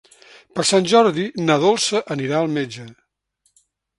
Per 0.59 0.63
Sant 0.69 0.87
Jordi 0.93 1.25
na 1.49 1.59
Dolça 1.65 2.01
anirà 2.17 2.39
al 2.39 2.51
metge. 2.57 2.89